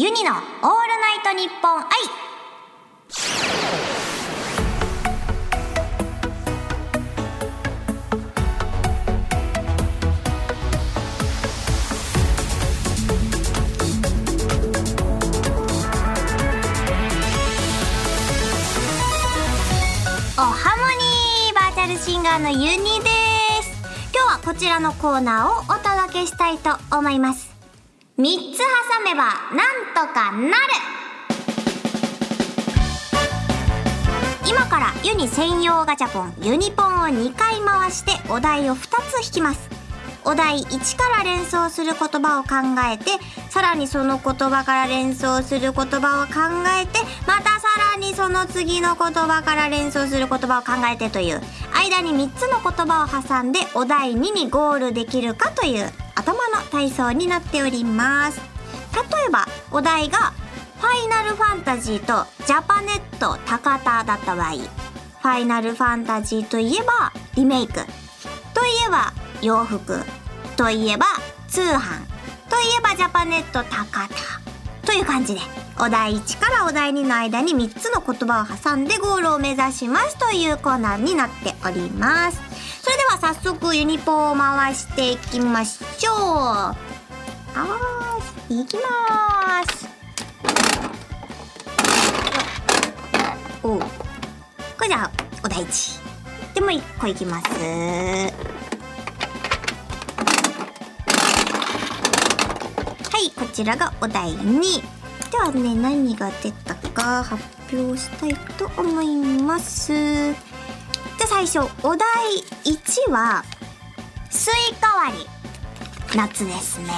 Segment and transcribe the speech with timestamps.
[0.00, 1.88] ユニのオールナイトニッポン愛。
[20.36, 23.10] おハモニーバーチャルシンガーのユニで
[23.64, 23.72] す。
[24.14, 27.47] 今日はこちらのコーナーをお届けしたいと思います。
[28.20, 28.64] 3つ挟
[29.04, 30.54] めばなんとかなる。
[34.44, 39.70] 今からユニ専用ガチャポンユニポンを2回回してお題を2つ引きます。
[40.24, 42.48] お題1から連想する言葉を考
[42.92, 43.12] えて
[43.50, 46.40] さらにその言葉から連想する言葉を考
[46.82, 51.40] えてまたさらにその次の言葉から連想する言葉を考えてという。
[51.72, 56.07] 間に3つの言葉を挟んでお題2にゴールできるかという。
[56.28, 58.40] 頭の体操になっております。
[58.92, 60.32] 例えばお題が
[60.78, 67.84] ファイナルファンタジーとジャパネット高田だった場合ファイナルファンタジーといえばリメイクとい
[68.86, 70.00] えば洋服
[70.56, 71.06] といえば
[71.48, 72.06] 通販
[72.48, 75.40] といえばジャパネット高田という感じで
[75.80, 82.47] お題1からお題2の間に3つの言葉を挟んでゴールを目指しますというコーナーになっております。
[83.20, 88.82] 早速ユニポーを回していきましょうあーいきま
[89.72, 89.88] す
[93.62, 93.86] おうこ
[94.82, 95.10] れじゃあ
[95.44, 97.48] お題1でもう1個いきます
[103.10, 104.62] はい、こちらがお題2。
[105.32, 107.42] ではね、何が出たか発
[107.76, 110.57] 表したいと思います。
[111.28, 111.98] 最初、お題
[112.64, 113.44] 1は、
[114.30, 115.26] スイカ割り。
[116.16, 116.88] 夏ですね。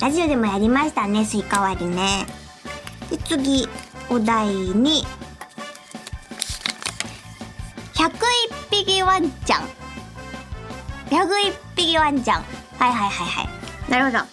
[0.00, 2.26] ラジオでもやりましたね、スイカ割りね。
[3.08, 3.66] で、次、
[4.10, 5.04] お題2。
[7.94, 8.10] 101
[8.70, 9.62] 匹ワンちゃん。
[11.08, 12.44] 101匹ワンちゃん。
[12.78, 13.90] はいはいはいはい。
[13.90, 14.18] なるほど。
[14.18, 14.24] は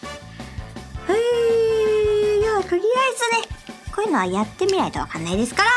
[1.17, 3.55] い、いや、とりあえずね、
[3.95, 5.69] こういうのはやってみないとわかんないですから、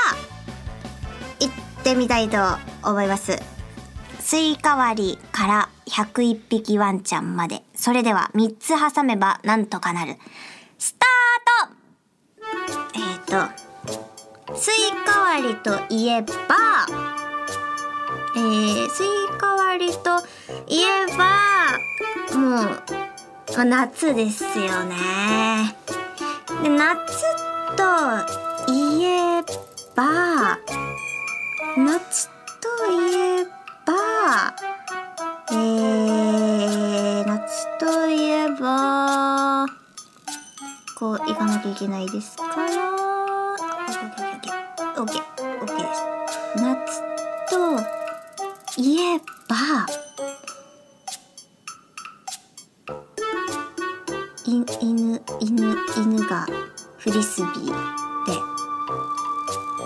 [1.90, 2.38] ってみたいと
[2.84, 3.36] 思います。
[4.20, 10.16] スイカ割りから101匹ワンちゃんまで、それでは3つ挟めばなんとかなる。
[10.78, 11.80] スタート
[12.94, 16.30] えっ、ー、と、スイカ割りといえば、
[18.36, 19.06] えー、スイ
[19.36, 20.20] カ割りと
[20.68, 22.70] いえば、も
[23.58, 25.74] う、夏ですよね。
[26.62, 26.96] で、夏
[27.76, 29.42] といえ
[29.96, 30.58] ば、
[31.76, 32.28] 夏
[32.60, 33.44] といえ
[33.84, 34.54] ば、
[35.52, 39.66] えー、夏といえば、
[40.98, 42.44] こう、行かなきゃいけないですか？
[42.44, 45.20] ら、オッケー、オッケー、
[45.60, 46.02] オッケーです。
[46.56, 47.02] 夏
[47.50, 47.78] と
[48.80, 49.54] いえば、
[54.46, 56.46] い犬犬犬が
[56.98, 57.72] フリスビーで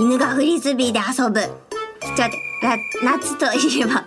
[0.00, 1.40] 犬がフリスビーで遊ぶ
[2.16, 4.04] ちょっと待って夏といえば。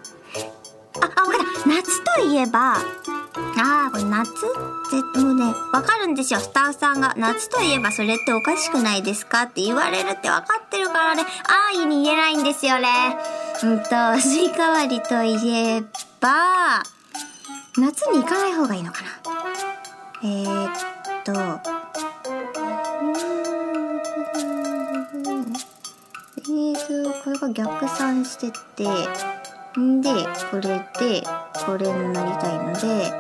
[0.99, 4.33] ああ分かった夏といえばあーこれ夏っ
[5.13, 6.39] てもうね分かるんですよ。
[6.39, 11.23] スタッフさんが夏といえばそれっておかしくないですかって言われるって分かってるからね。
[11.23, 12.87] あーいに言えないんですよね。
[13.63, 13.85] うんと
[14.19, 15.81] スイカ割りといえ
[16.19, 16.83] ば
[17.77, 19.09] 夏に行かない方がいいのかな。
[20.23, 20.71] えー、っ
[21.23, 21.33] と、
[27.27, 28.87] これが逆算してて、
[29.77, 30.09] んで、
[30.49, 31.21] これで、
[31.65, 33.11] これになりたいので、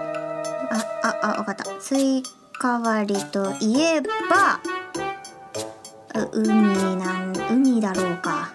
[0.71, 1.65] あ、あ、あ、わかった。
[1.81, 2.23] スイ
[2.53, 4.61] カ割りといえば、
[6.31, 6.47] 海
[6.95, 8.49] なん、海だろうか。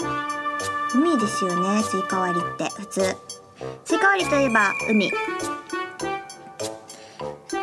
[0.95, 3.17] 海ですよね、スイカ割りって、普通。
[3.85, 5.13] スイカ割りといえば、海。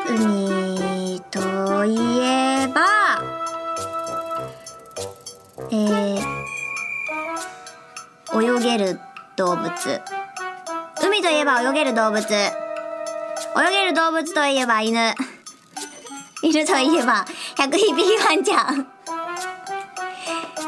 [0.07, 3.39] 海といえば、
[5.71, 6.08] えー、
[8.59, 8.99] 泳げる
[9.37, 9.71] 動物。
[11.01, 12.19] 海といえば泳げる動物。
[12.27, 12.51] 泳
[13.71, 15.13] げる動物といえば犬。
[16.43, 17.25] 犬といえば
[17.55, 18.85] 100匹ワンちゃん。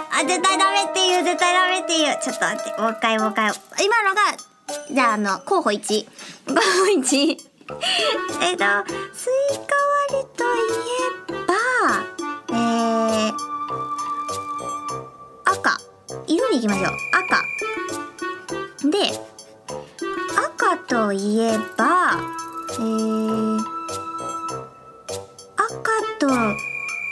[0.09, 2.19] あ、絶対ダメって言う、絶対ダメって言う。
[2.21, 3.51] ちょっと待って、もう一回もう一回。
[3.83, 4.21] 今のが、
[4.89, 6.05] じゃあ、あの、候補1。
[6.47, 6.61] 候補
[6.97, 7.37] 1。
[8.41, 8.63] えっと、
[9.13, 9.75] スイカ
[10.07, 10.57] 割りとい
[11.27, 11.55] えば、
[12.51, 13.33] えー、
[15.45, 15.77] 赤。
[16.27, 16.85] 色に行きましょう。
[16.87, 17.50] 赤。
[18.91, 18.97] で、
[20.35, 22.19] 赤といえば、
[22.71, 23.59] えー、
[25.55, 26.27] 赤と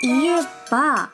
[0.04, 1.10] いええば、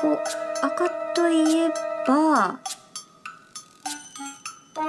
[0.00, 0.18] こ、
[0.62, 1.68] 赤といえ
[2.06, 2.58] ば、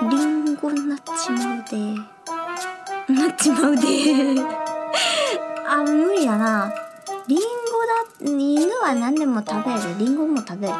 [0.09, 1.77] リンゴになっちまうで。
[3.13, 3.83] なっちまうで。
[5.67, 6.71] あ、無理だな。
[7.27, 7.45] リンゴ
[7.85, 9.97] だ、犬は何でも食べる。
[9.97, 10.73] リンゴも食べる。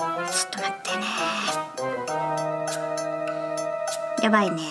[0.00, 0.08] ちょっ
[0.50, 1.04] と待ってね。
[4.22, 4.62] やばいね。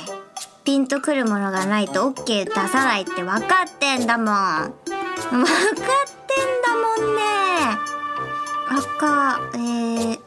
[0.63, 4.25] ピンとくるものがないと OK 出さないって分かってんだもん。
[4.25, 4.73] 分かっ
[5.29, 7.21] てんだもんね。
[8.69, 10.19] 赤、えー、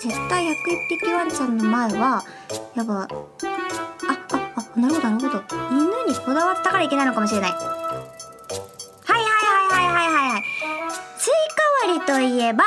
[0.00, 0.54] 絶対101
[0.88, 2.24] 匹ワンちゃんの前は、
[2.76, 3.08] やっぱ、あ、あ、
[4.76, 5.42] あ、なるほどなるほど。
[5.70, 7.50] 犬にこだわったからいけないのかもしれない。
[7.50, 7.60] はい
[9.10, 9.26] はい
[9.70, 10.42] はいはいはいはい。
[11.18, 12.64] スイカ割りといえば、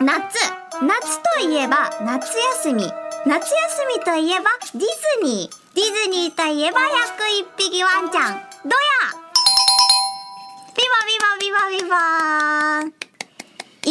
[0.00, 0.63] 夏。
[0.82, 2.82] 夏といえば、夏休み。
[3.26, 4.86] 夏休みといえば、ディズ
[5.24, 5.74] ニー。
[5.74, 6.84] ディズニーといえば、101
[7.56, 8.32] 匹ワンちゃん。
[8.32, 8.40] どや
[10.76, 12.92] ビバビバビバビバーン。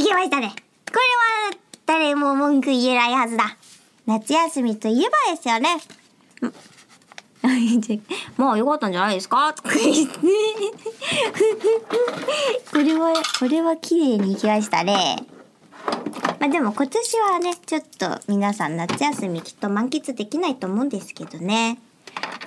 [0.02, 0.50] いけましたね。
[0.88, 3.58] これは、誰も文句言えないはずだ。
[4.06, 5.78] 夏休みといえばですよね。
[8.38, 9.54] もうよかったんじゃないですか？
[12.72, 15.18] これは、これは綺麗にいきましたね。
[16.40, 21.80] まあでも今年はね、ちょっと皆さん夏休みきっと満喫できないと思うんですけどね。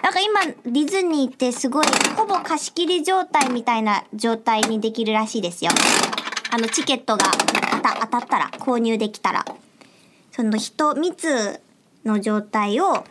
[0.03, 5.71] なんか今、ディズニーってすごい、ほぼ貸し切り状態みたいな状態にできるらしいですよ。
[6.51, 7.25] あの、チケットが
[7.73, 9.45] 当た当たったら、購入できたら。
[10.31, 11.61] その人、密
[12.05, 13.05] の状態を、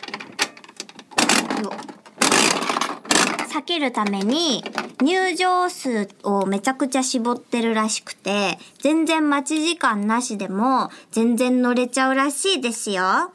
[3.55, 4.63] 避けるために、
[5.01, 13.31] 入場数をめちゃくちゃ絞ってるらしくて、全然待ち時間なしでも、全然乗れちゃうらしいですよ。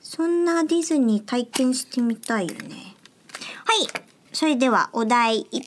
[0.00, 2.96] そんなディズニー体験してみたいよね。
[3.64, 3.88] はい。
[4.32, 5.62] それでは、お題1引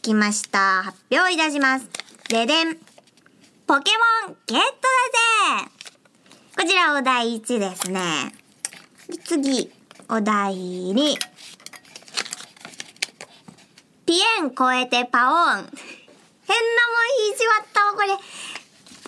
[0.00, 0.84] きました。
[0.84, 1.88] 発表いたします。
[2.28, 2.76] ででん。
[3.66, 3.90] ポケ
[4.28, 4.60] モンゲットだ
[5.64, 5.70] ぜ
[6.56, 8.00] こちらお題1ですね。
[9.24, 9.72] 次、
[10.08, 11.16] お題2。
[14.06, 15.56] ピエン超えてパオン。
[15.56, 15.68] 変なもん
[17.26, 18.08] 引いちまったわ、これ。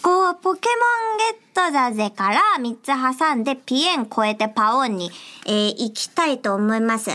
[0.02, 5.10] こう、ポケモンゲットだぜから3つ挟んでピエン超えてパオンに、
[5.46, 7.10] えー行きたいと思います。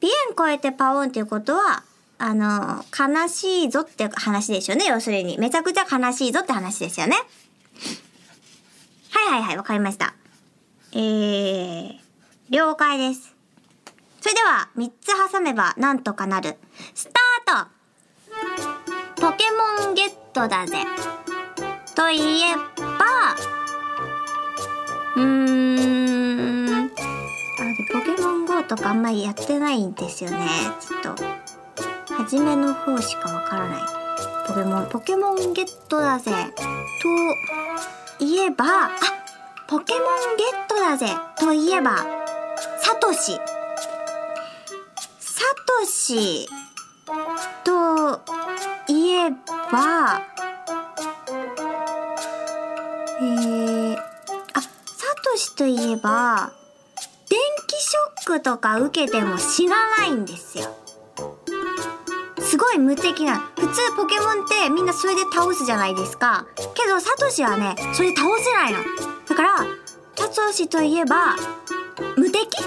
[0.00, 1.82] ピエン超えてパオンっていうことは、
[2.18, 5.38] あの、悲しいぞって話ですよね、要するに。
[5.38, 7.16] めちゃくちゃ悲しいぞって話ですよね。
[9.10, 10.14] はいはいはい、わかりました。
[10.92, 11.98] えー、
[12.50, 13.31] 了解です。
[14.22, 16.56] それでは、3つ挟めばなんとかなる。
[16.94, 17.10] ス
[17.44, 17.70] タート
[19.20, 19.44] ポケ
[19.82, 20.84] モンゲットだぜ。
[21.96, 23.34] といえば、
[25.16, 26.90] うーん、あ、
[27.92, 30.48] ポケモン GO とかあんまりやってないんですよね。
[30.80, 31.24] ちょっと、
[32.14, 33.82] 初めの方しかわからない。
[34.46, 36.30] ポケモン、ポケモンゲットだぜ。
[38.18, 38.90] といえば、あ、
[39.66, 41.08] ポケモンゲットだぜ。
[41.40, 42.06] といえば、
[42.80, 43.40] サトシ。
[45.42, 45.48] サ
[45.80, 46.46] トシ
[47.64, 48.22] と
[48.86, 49.30] いえ
[49.72, 50.22] ば、
[53.20, 53.96] えー、
[54.54, 54.68] あ、サ
[55.24, 56.52] トシといえば、
[57.28, 60.76] 電気ショックとか受けても死なないんですよ。
[62.38, 63.40] すごい無敵な。
[63.58, 66.46] 普通ポケモンってみんなそれで倒すじゃないですか。
[66.74, 68.78] けどサトシはね、それで倒せないの。
[69.28, 69.58] だから、
[70.16, 71.34] サトシといえば、
[72.16, 72.62] 無敵、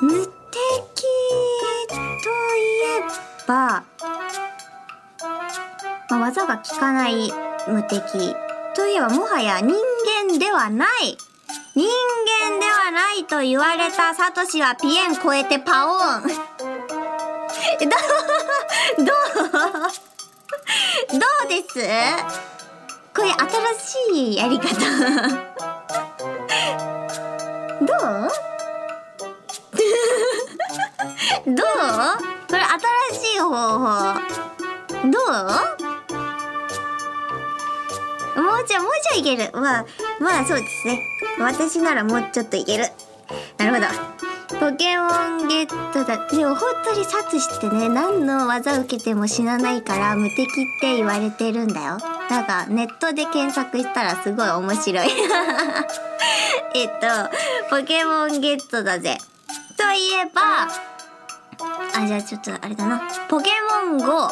[0.00, 0.32] 無敵
[1.02, 1.10] と
[2.30, 2.32] い
[2.82, 2.84] え
[3.46, 3.84] ば、
[6.10, 7.32] まあ、技が効かない
[7.68, 8.34] 無敵
[8.74, 9.74] といえばもはや人
[10.28, 11.16] 間ではない。
[11.74, 16.22] 人間ではないと言われたサトシはピエン超えてパオーン。
[16.28, 16.34] ど
[19.02, 19.06] うどう
[21.18, 21.74] どうです？
[23.14, 23.42] これ新
[24.12, 24.68] しいやり方。
[27.84, 27.92] ど
[28.28, 28.30] う？
[31.46, 32.60] どうこれ
[33.12, 34.14] 新しい方法
[35.02, 35.12] どう
[38.42, 39.50] もうちょい、もうちょいいける。
[39.52, 39.86] まあ、
[40.20, 41.00] まあそうですね。
[41.38, 42.86] 私ならもうちょっといける。
[43.58, 43.86] なるほど。
[44.58, 45.04] ポケモ
[45.44, 46.26] ンゲットだ。
[46.28, 50.46] でも本当にサツシってね、何の技を受けても死なないから無敵っ
[50.80, 51.98] て言われてるんだよ。
[52.30, 55.08] なんかネットで検索したらすごい面白い。
[56.74, 59.18] えっと、ポケモンゲットだぜ。
[59.76, 60.68] といえば、
[61.94, 63.00] あ、じゃあちょっとあれだな。
[63.28, 63.50] ポケ
[63.88, 64.28] モン GO。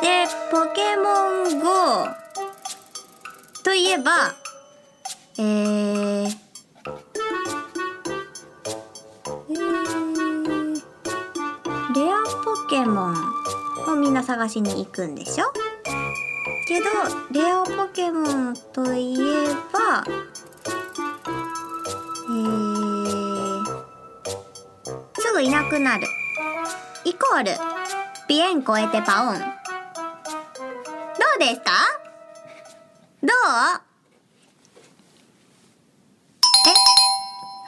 [0.00, 2.08] で、ポケモン GO
[3.62, 4.34] といえば、
[5.38, 9.54] えー、えー、
[11.94, 13.14] レアポケモン
[13.88, 15.44] をみんな探しに行くんでしょ？
[16.68, 16.86] けど
[17.32, 18.20] レアポケモ
[18.50, 19.24] ンといえ
[19.72, 23.64] ばえー、
[25.18, 26.06] すぐいなくなる
[27.10, 27.50] イコール
[28.28, 31.72] ピエン超えてパオンどうですか
[33.20, 33.30] どう？
[36.68, 36.70] え？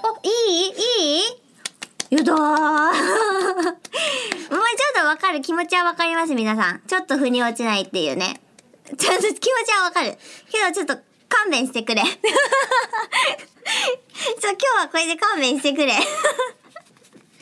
[0.07, 0.31] おい
[0.69, 0.69] い？
[0.69, 2.17] いい？
[2.17, 3.75] やだー もうちょ
[4.55, 6.81] っとわかる気持ちはわかります皆さん。
[6.87, 8.41] ちょっと腑に落ちないっていうね。
[8.97, 9.35] ちょっと気持
[9.67, 10.17] ちはわかる。
[10.53, 10.95] けどちょっと
[11.29, 12.03] 勘弁してくれ。
[12.07, 12.13] ちょ、
[14.51, 15.95] 今日はこれで勘弁してくれ。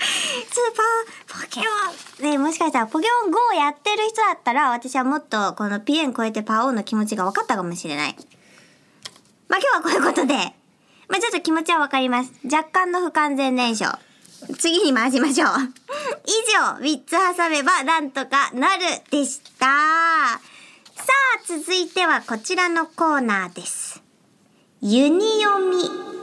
[0.00, 8.16] ちょっとパ、ポケモン、ねもしかしたらポケモン GO やってる人だったら、私はもっとこのピエン超えてパオーの気持ちが分かったかもしれない。
[9.48, 10.34] まあ今日はこういうことで、
[11.08, 12.32] まあちょっと気持ちはわかります。
[12.44, 13.98] 若干の不完全燃焼。
[14.58, 15.50] 次に回しましょう。
[16.26, 19.66] 以上、3つ挟めばなんとかなるでした。
[19.66, 19.70] さ
[20.36, 20.40] あ、
[21.46, 24.02] 続いてはこちらのコーナーです。
[24.80, 26.19] ユニ読み。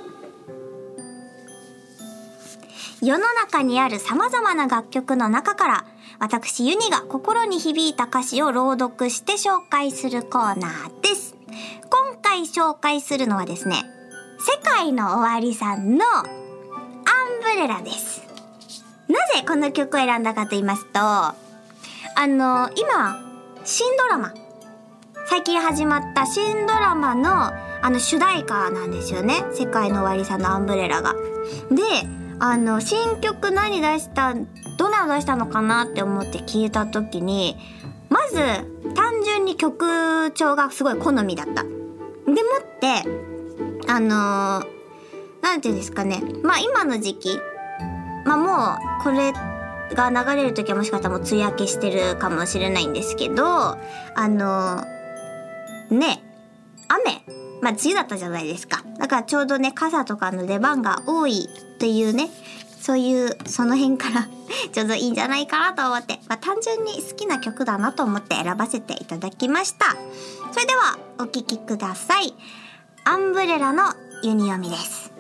[3.08, 5.86] 世の中にある様々な楽曲の中から、
[6.20, 11.34] 私ユニが心に響いた歌詞を朗読して紹介するコーナーです。
[11.90, 13.86] 今回紹介するのはですね、
[14.40, 16.26] 世界の終わりさんのアン
[17.42, 18.24] ブレラです。
[19.08, 21.34] なぜこの曲を選んだかと言いますと、あ
[22.26, 23.24] の、今、
[23.64, 24.34] 新ドラマ、
[25.28, 29.46] 最近始まった新ドラマのあの主題歌なんですよね。
[29.54, 31.14] 世界の終わりさんのアンブレラが。
[31.72, 34.34] で、あの、新曲何出した、
[34.78, 37.58] どんなの出したのかなって思って聞いた時に、
[38.10, 38.36] まず、
[38.94, 41.64] 単純に曲調がすごい好みだった。
[41.64, 41.74] でも
[42.60, 43.28] って、
[43.88, 44.78] あのー
[45.42, 46.22] なんていうんですかね。
[46.44, 47.40] まあ今の時期、
[48.26, 49.32] まあもうこれ
[49.96, 53.78] が流れる時はもしかしたらもう梅雨明けしてるかもしれないんですけど、あ
[54.28, 56.22] のーね、
[56.90, 57.24] 雨
[57.62, 58.84] まあ梅雨だったじゃないですか。
[58.98, 61.50] だからちょうどね、傘とかの出番が多い
[61.80, 62.30] というね、
[62.82, 64.28] そういう、その辺から
[64.72, 69.96] ちょうどいいんじゃないかなと思って、まあ単純に好きな曲だなと思って選ばせていただきました。
[70.52, 72.34] それでは、お聴きください。
[73.04, 75.12] アンブレラのユニ読みです。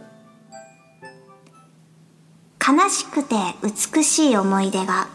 [2.67, 5.07] 悲しくて美しい思い出が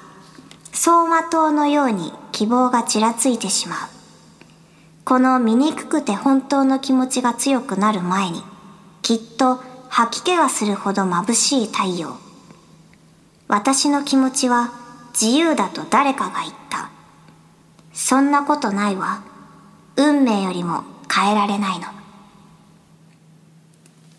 [0.71, 4.02] 走馬灯のように希望がちらついてしまう。
[5.05, 8.43] この醜くて本当の気持ちが強くなる前に、
[9.03, 12.17] きっと吐き気がするほど眩しい太陽。
[13.49, 14.71] 私の気持ちは
[15.13, 16.91] 自由だと誰かが言った。
[17.93, 19.23] そんなことないわ。
[19.97, 21.87] 運命よりも変えられないの。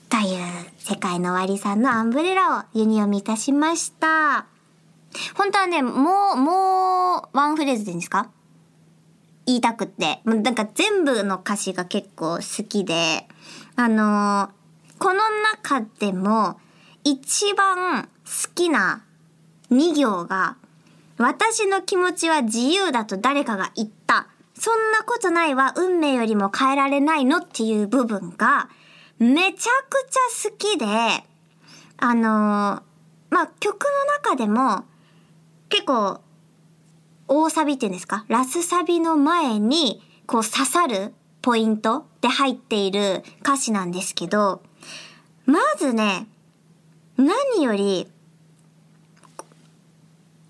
[0.10, 0.46] という
[0.78, 4.46] 世界の終わりさんのアンブレラをユニ読みいたしました。
[5.36, 8.30] 本当はね、もう、もう、ワンフレーズでいいんですか？
[9.46, 10.22] 言いたくて。
[10.26, 13.28] もなんか全部の歌詞が結構好きで、
[13.76, 14.64] あのー
[15.00, 15.20] この
[15.54, 16.58] 中でも
[17.04, 19.04] 一番好きな
[19.70, 20.56] 2行が、
[21.18, 24.28] 私の気持ちは自由だと誰かが言った。
[24.54, 28.70] そんなことないわ、運命よりも変えられないのっていう部分が、
[29.20, 30.86] めちゃくちゃ好きで、
[31.98, 32.82] あのー
[33.30, 33.90] まあ、曲の
[34.24, 34.86] 中でも、
[35.68, 36.22] 結構、
[37.28, 38.26] 大サビっていうんですか？
[38.28, 44.62] ラスサビの前に、こう刺さるポイントで入っている歌詞なんですけど、
[45.46, 46.28] まずね、
[47.18, 48.08] 何より、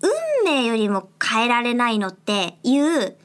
[0.00, 3.16] 運命よりも変えられないのっていう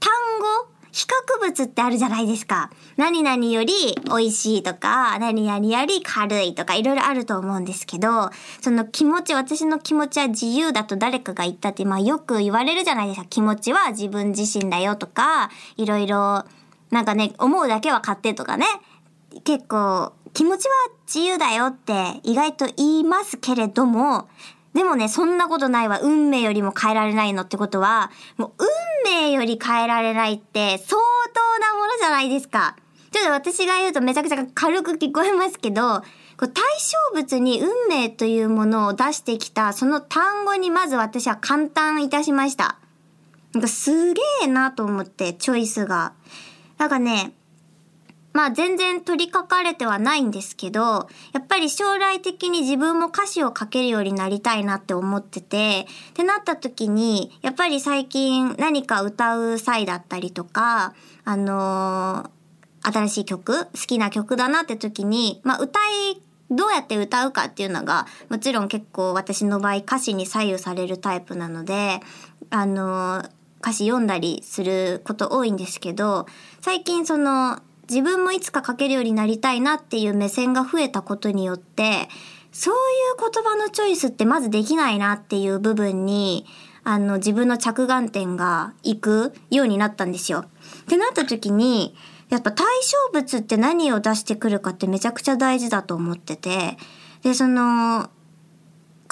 [0.00, 2.70] 単語比較物ってあるじゃないですか。
[2.98, 3.72] 何々より
[4.04, 8.30] 美味しいとか、何々より軽いとかいろいろあると思うんですけど、
[8.60, 13.26] その気持ち、私の気持ちは自由だと誰かが言ったって、まあよく言われるじゃないですか。
[13.26, 16.44] 気持ちは自分自身だよとか、いろいろ、
[16.90, 18.66] なんかね、思うだけは勝手とかね。
[19.44, 20.74] 結構、気持ちは
[21.06, 24.28] 自由だよって意外と言いますけれども、
[24.74, 26.00] でもね、そんなことないわ。
[26.00, 28.52] 運命よりも変えられないのってことは、もう
[29.04, 31.00] 運命より変えられないって相
[31.34, 32.76] 当なものじゃないですか。
[33.10, 36.00] ちょっと私が言うとめちゃくちゃ軽く聞こえますけど、
[36.38, 42.78] こう対象物に運命というものを出してきた、その単語にまず私は感嘆いたしました。
[43.52, 46.14] なんかすげえなと思って、チョイスが。
[46.78, 47.34] なんかね、
[48.32, 62.30] まあ全然取り書かれてはないんですけど、やっぱり将来的に自分も歌詞を書けるようになりたいなって思ってて、ってなった時に、やっぱり最近何か歌う際だったりとか、あのー
[62.84, 65.78] 新しい曲好きな曲だなって時に、まあ歌
[66.10, 66.20] い
[66.50, 72.00] どうやって歌うかっていうのが、もちろん結構私の場合歌詞に左右されるタイプなので、
[72.50, 73.24] あの、
[73.60, 76.26] 歌詞読んだりすること多いんですけど、
[76.60, 82.08] 最近その、自分もいつか書けるようになりたいなっていう目線が増えたことによって、
[82.52, 86.46] そういう言葉のチョイスってまずできないなっていう部分に、
[86.84, 90.40] あの、自分の着眼点がいくようになったんですよ。
[90.40, 91.94] ってなった時に、
[92.28, 96.76] やっぱ対象物って何を出してくるかってめちゃくちゃ大事だと思ってて、
[97.22, 98.10] で、その、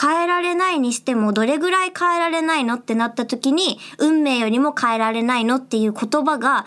[0.00, 6.67] 変えられないにしてもどれぐらい変えられないのってなった時に、運命よりも変えられないのっていう言葉が、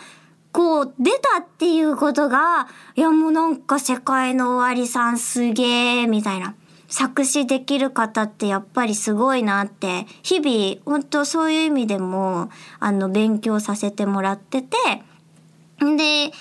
[0.54, 5.64] こう出たっていうことが、いやもうなんか世界の終わりさんすげ
[6.04, 6.56] え、みたいな。
[6.88, 14.78] 作詞できる方ってやっぱりすごいなって、日々、本当そういう意味でも、あの、勉強させてもらってて、
[15.84, 16.32] んで、い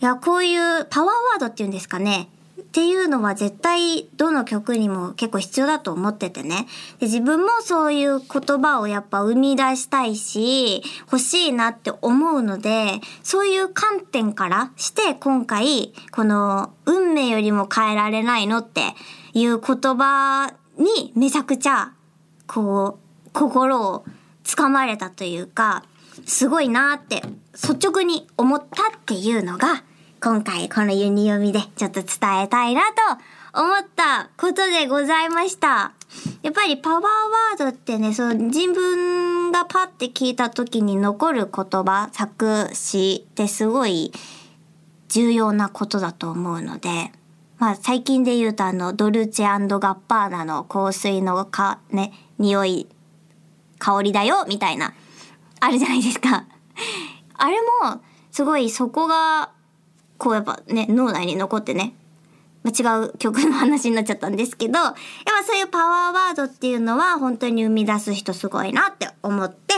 [0.00, 2.28] や、こういうパワーワードっていうんですかね。
[2.76, 6.66] っていうのは絶対どの曲にも結構必要だと思っててね。
[7.00, 18.82] で自分もそういう言葉をやっぱ生み出したいし、欲しいなって思うので、そういう観点からして今回、この運命よりも変えられないのって
[19.32, 21.92] いう言葉にめちゃくちゃ、
[22.46, 24.04] こう、心を
[24.44, 25.82] つかまれたというか、
[26.26, 27.22] すごいなって
[27.54, 29.82] 率直に思ったっていうのが、
[30.18, 32.82] 今回このユニ読みでちょっと伝えたいな
[33.52, 35.92] と思ったことでございました。
[36.42, 44.12] やっぱりパワーワードってね、その自分がパッて聞いた時に残る言葉、作詞ってすごい
[45.08, 47.12] 重要なことだと思うので、
[47.58, 52.88] まあ最近で言うとあのドルチェガッパーナの香水のか、ね、匂い、
[53.78, 54.94] 香りだよみたいな、
[55.60, 56.46] あるじゃないですか。
[57.34, 59.50] あれも、すごいそこが、
[60.18, 61.94] こうやっぱね、脳内に残ってね、
[62.62, 69.74] まあ、違う曲の話になっちゃったんですけど、やっぱそういうパワーワードっていうのは本当に生み出す人すごいなって思って、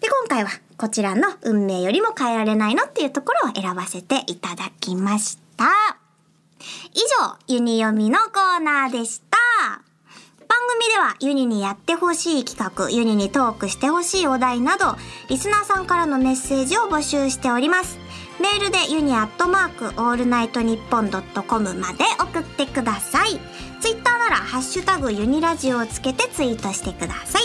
[0.00, 5.66] で、今回はこちらの運命よりも変えられないのっていうところを選ばせていただきました。
[6.94, 9.38] 以上、ユニ読みのコーナーでした。
[10.46, 14.96] 番組ではユニにやってほしい企画、ユニにトークしてほしいお題など、
[15.28, 18.03] リスナーさんからのメッセージを募集しております。
[18.40, 23.38] メールでユニアットマークオールナイトニッポンドットコムまで送ってください。
[23.80, 27.42] ツイッターならハッシュタグユニラジオをつけてツイートしてください。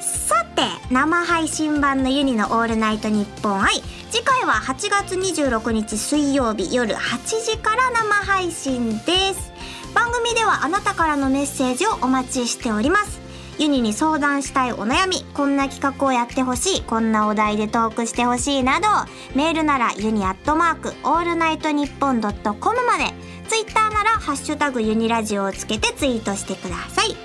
[0.00, 3.82] さて、生配信版のユニのオールナイトニッポン i。
[4.10, 9.52] 次回は8月26日水曜日夜8時から生配信です。
[9.94, 13.17] 番組ではあなたからのメッセージをお待ちしております。
[13.58, 18.62] ユニに相談したいお悩み、こんな企画をやってほしい、こんなお題でトークしてほしい。
[18.62, 18.86] など、
[19.34, 23.12] メールならユニアットマークオールナイトニッポンドットコムまで、
[23.48, 27.10] ツイッターならハッシュタグユニラジオをつけてツイートしてください。
[27.10, 27.16] ユ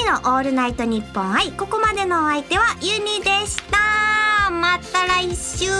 [0.00, 4.50] ニのオールナイトニッポンi、ここまでのお相手はユニでした。
[4.50, 5.70] また来週。